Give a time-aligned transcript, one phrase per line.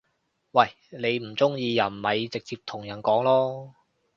[0.53, 0.71] 喂！
[0.89, 3.73] 你唔中意人咪直接同人講囉